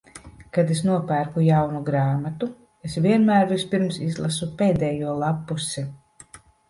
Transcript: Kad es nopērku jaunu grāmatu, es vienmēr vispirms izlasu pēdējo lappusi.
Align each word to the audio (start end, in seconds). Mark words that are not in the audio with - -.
Kad 0.57 0.69
es 0.75 0.79
nopērku 0.85 1.43
jaunu 1.47 1.81
grāmatu, 1.89 2.49
es 2.89 2.95
vienmēr 3.07 3.45
vispirms 3.53 4.01
izlasu 4.09 4.49
pēdējo 4.63 5.15
lappusi. 5.25 5.85